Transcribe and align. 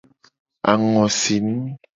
Angosinu. 0.71 1.63